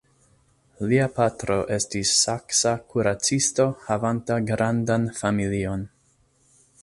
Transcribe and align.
Lia 0.91 1.03
patro 1.17 1.57
estis 1.75 2.13
saksa 2.21 2.73
kuracisto 2.93 3.69
havanta 3.91 4.41
grandan 4.49 5.07
familion. 5.23 5.85